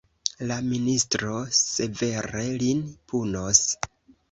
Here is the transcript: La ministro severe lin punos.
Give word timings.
La 0.51 0.55
ministro 0.69 1.35
severe 1.59 2.43
lin 2.65 2.83
punos. 3.13 3.65